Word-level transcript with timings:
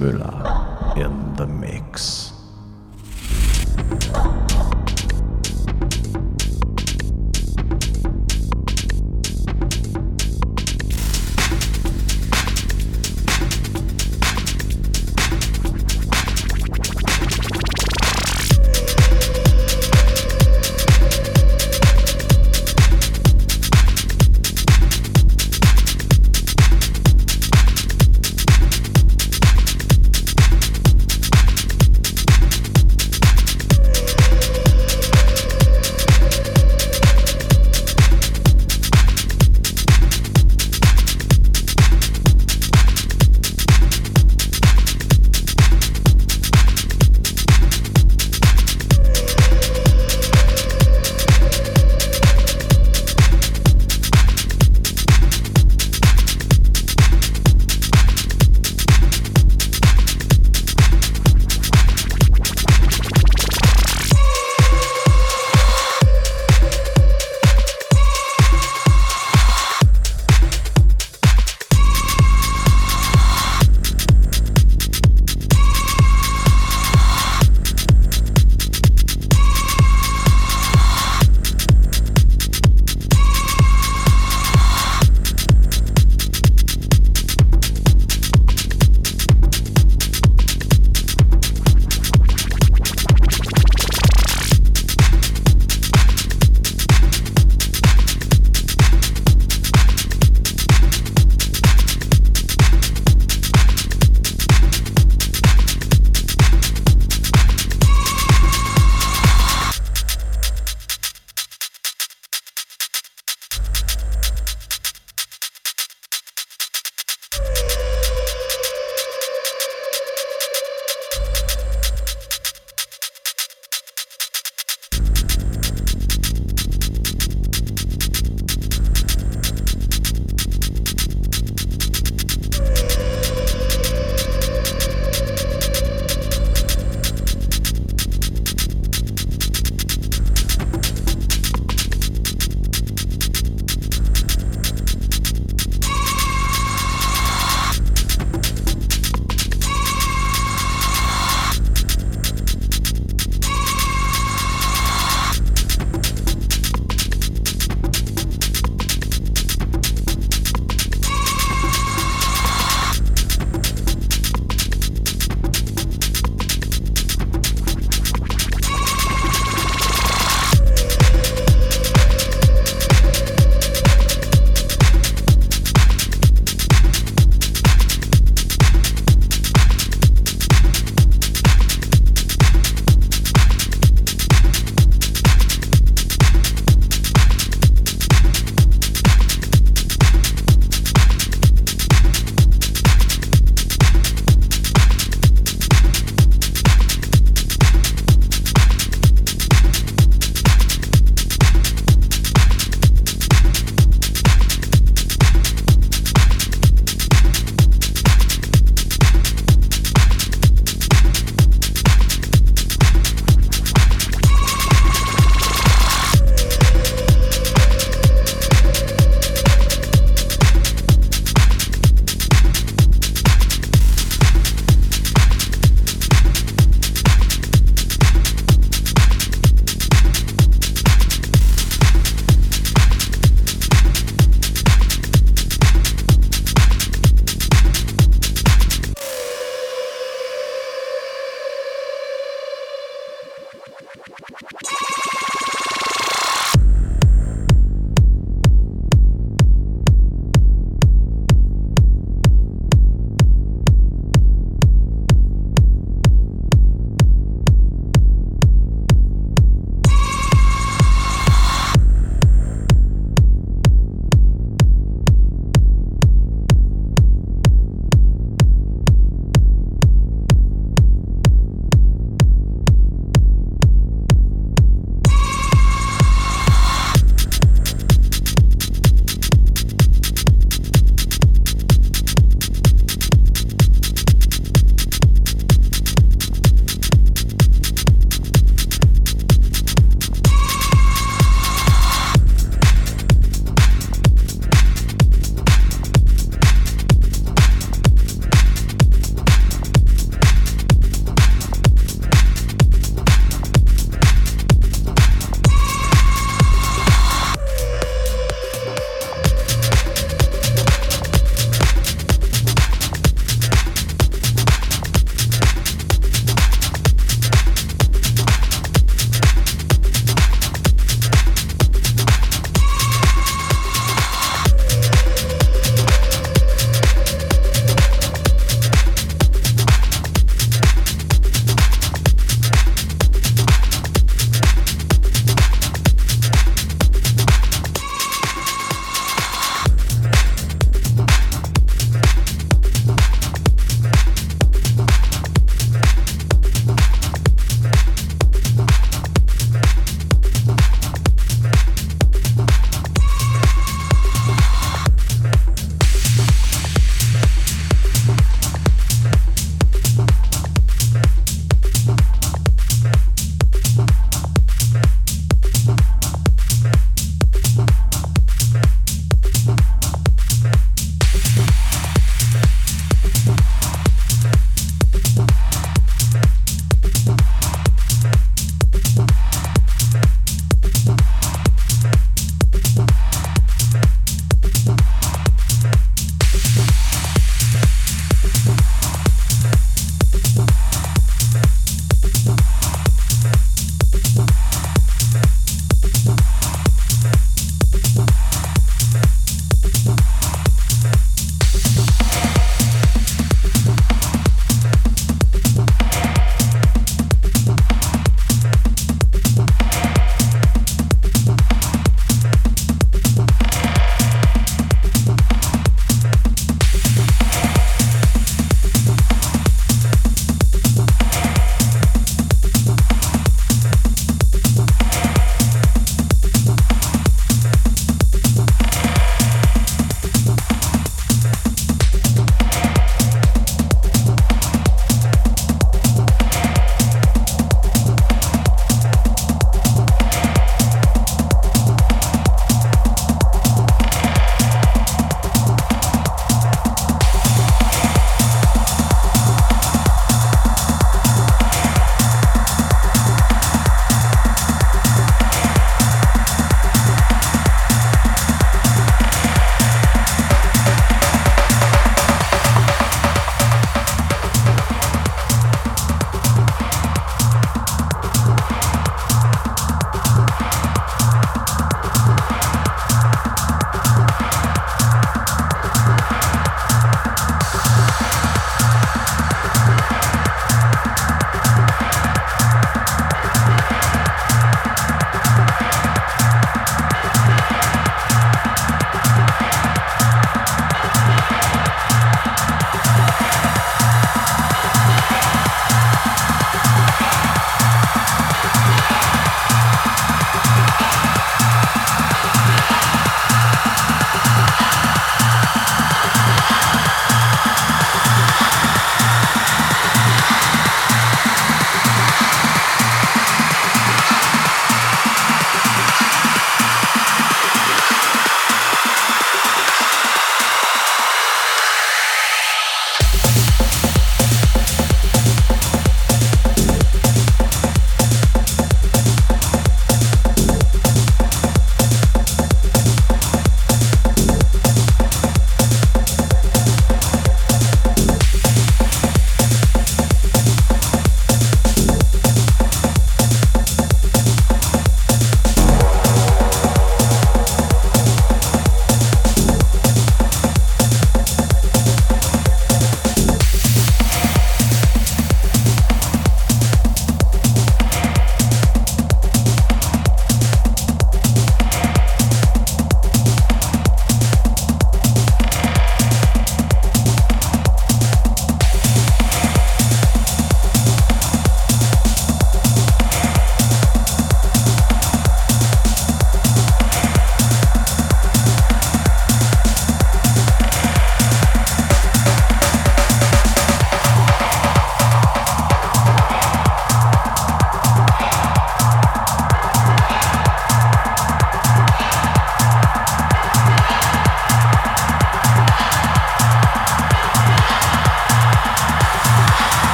Müller 0.00 0.96
in 0.96 1.36
the 1.36 1.46
mix. 1.46 2.19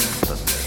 Сосед. 0.00 0.59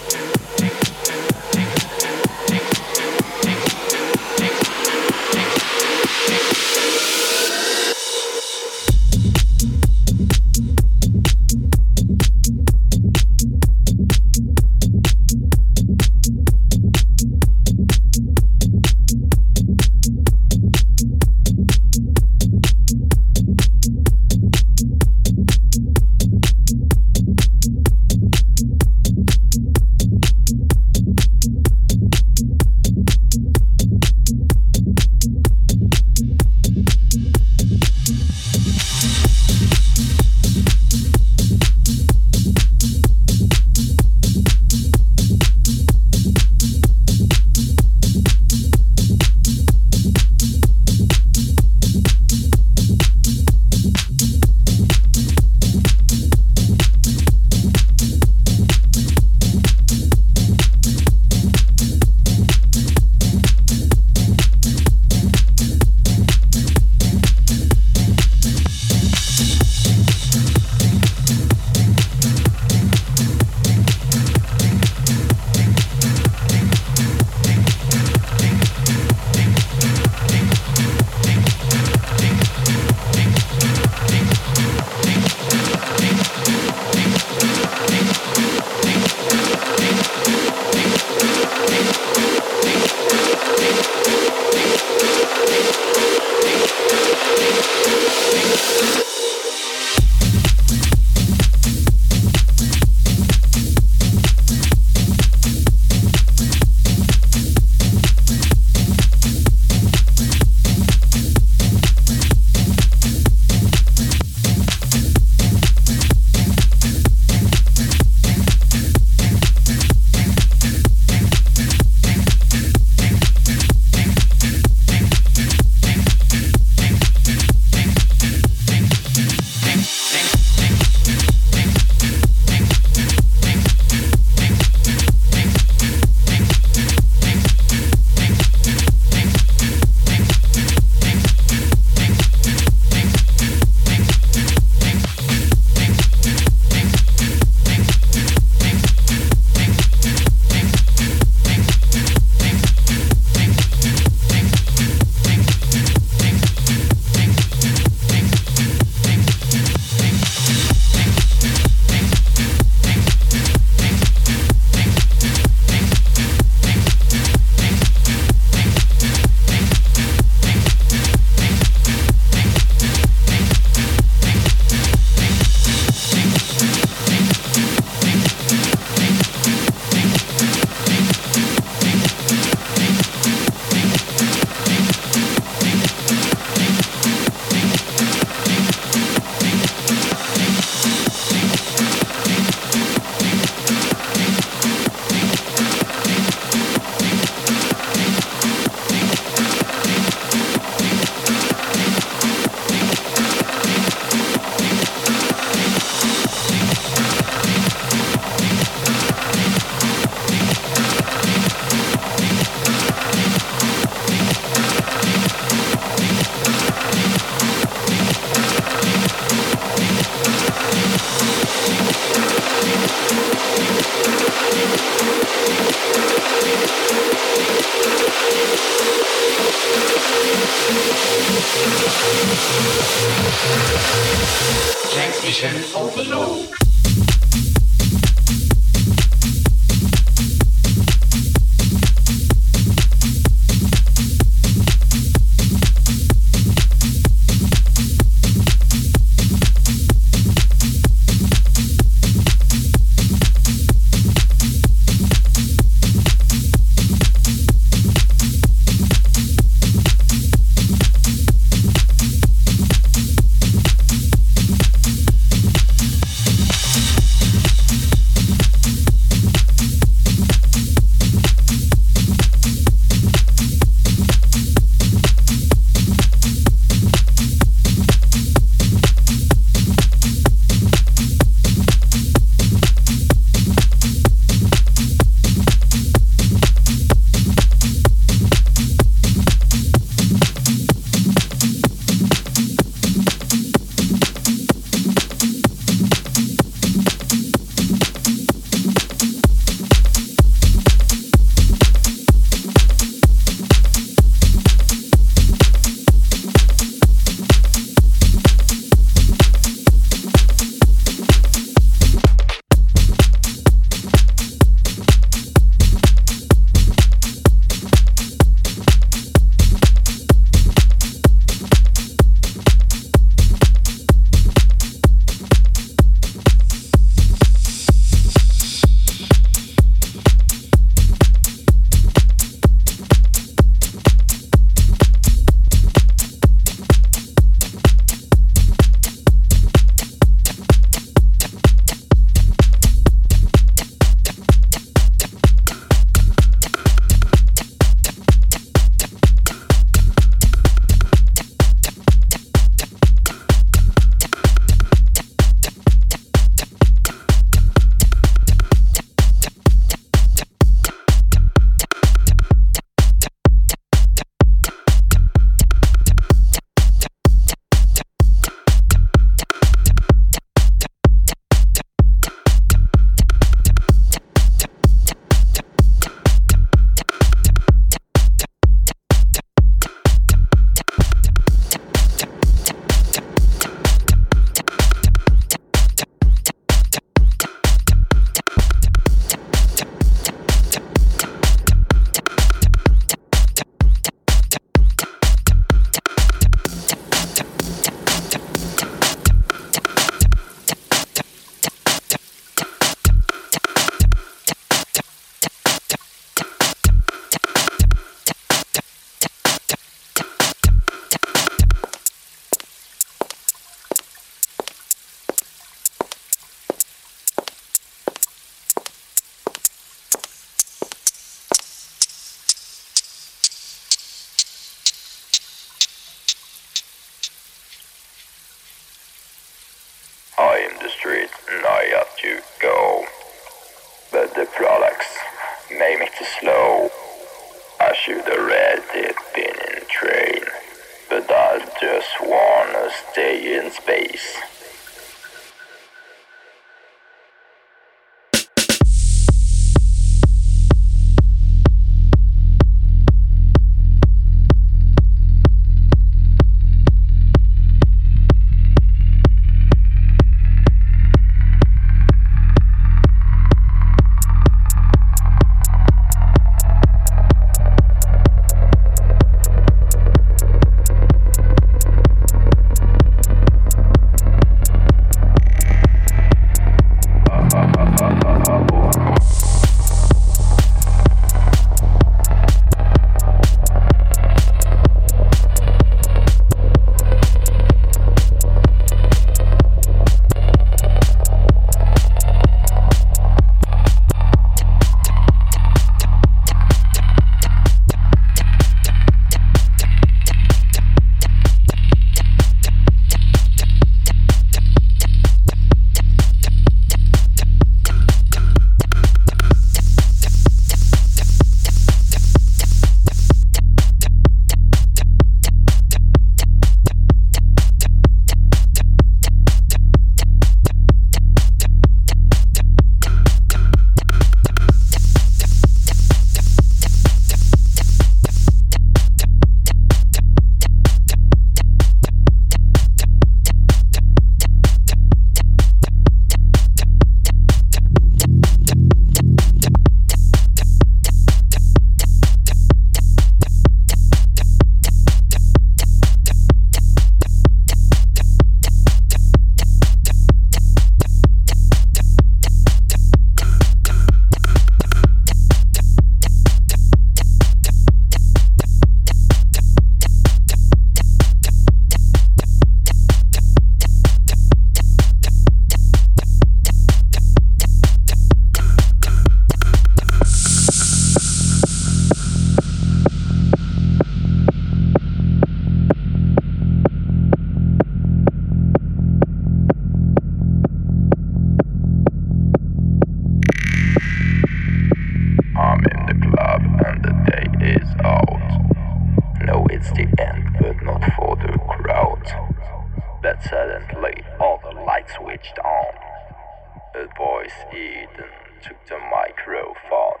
Took 598.48 598.66
the 598.66 598.78
microphone 598.78 600.00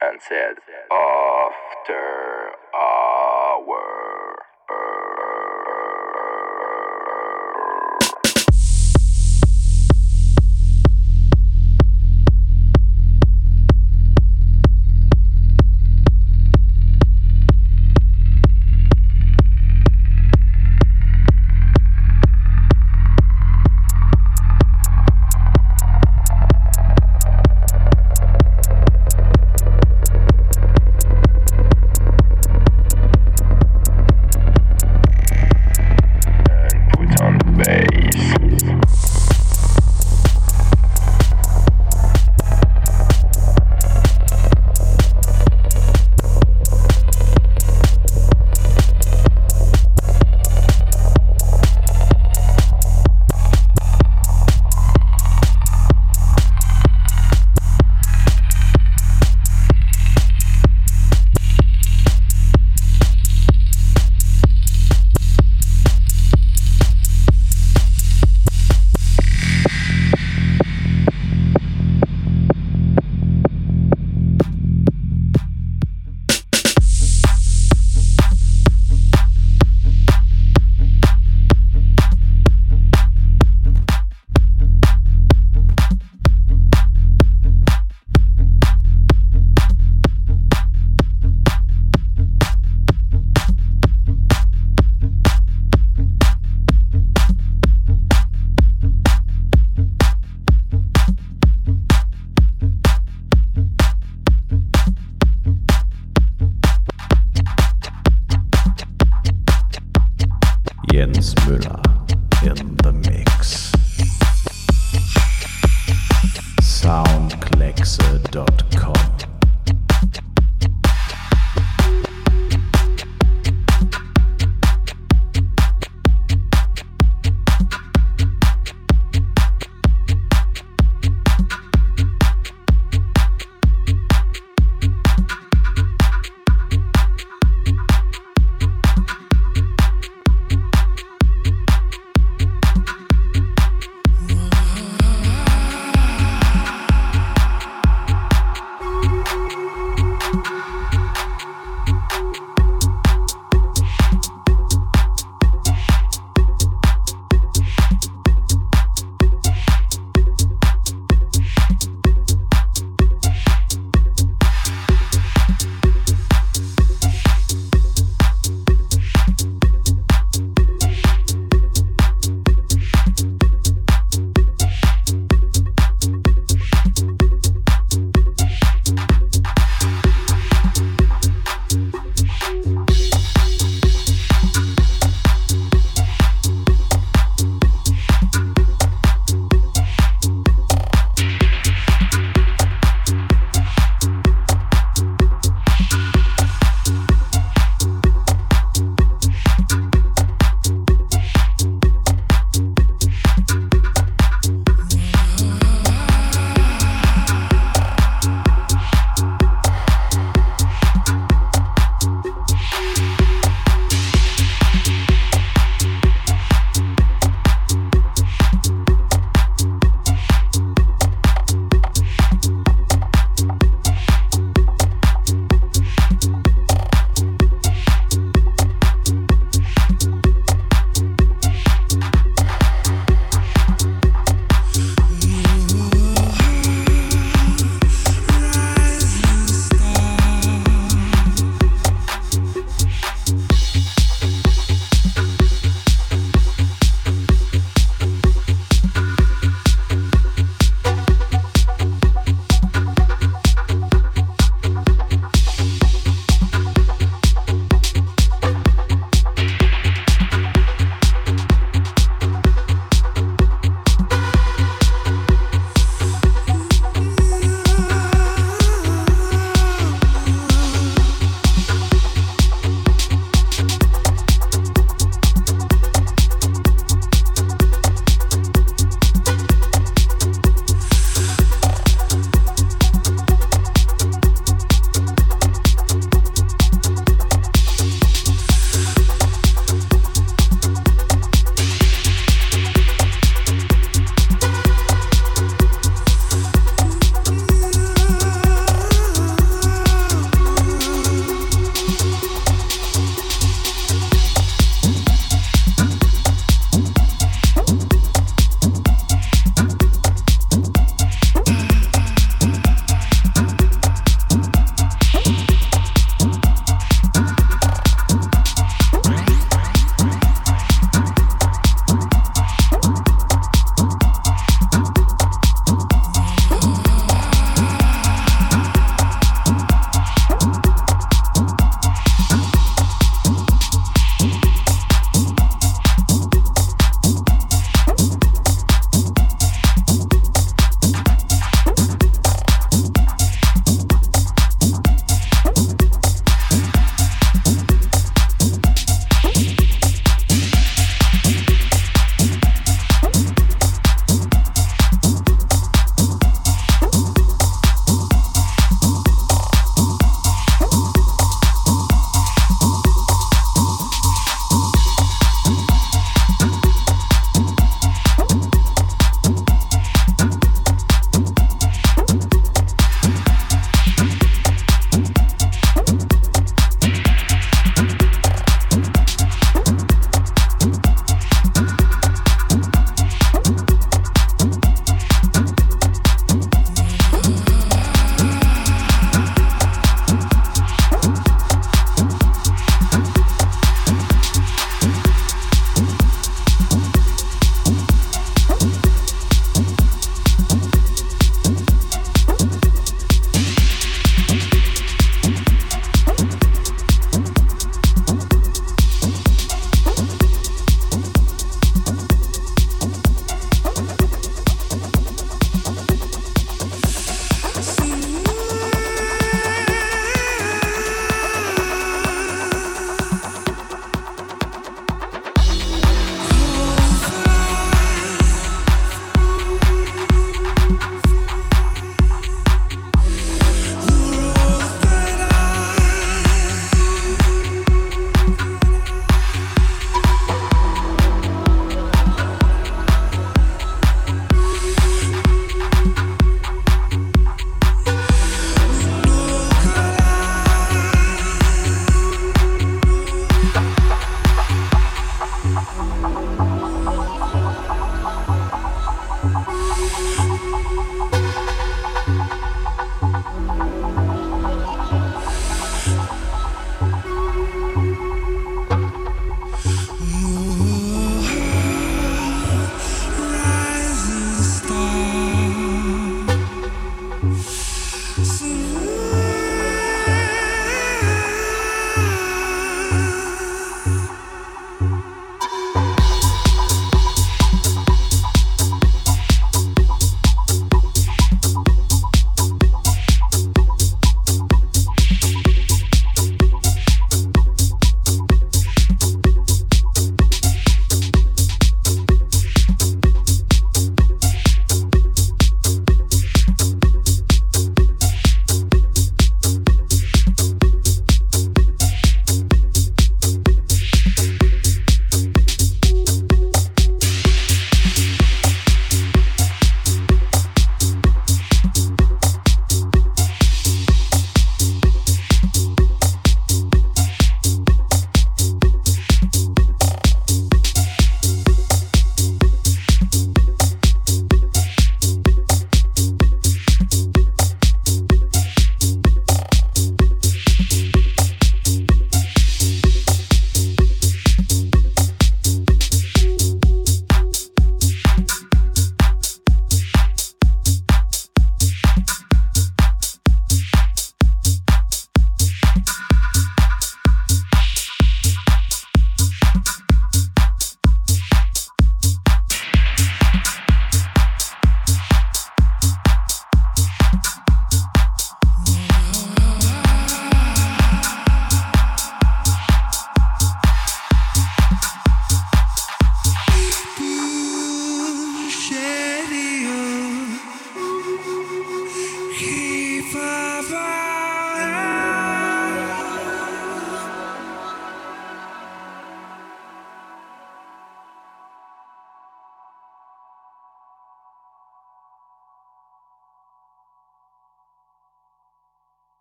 and 0.00 0.20
said, 0.20 0.56
After 0.90 2.50
hour. 2.74 4.42